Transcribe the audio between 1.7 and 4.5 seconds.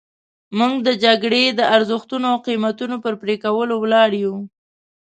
ارزښتونو او قیمتونو پر پرې کولو ولاړ یو.